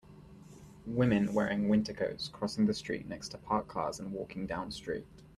[0.87, 5.05] Women wearing winter coats crossing the street next to parked cars and walking down street